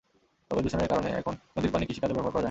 [0.51, 2.39] তবে দূষণের কারণে এখন নদীর পানি কৃষিকাজেও ব্যবহার করা যায় না।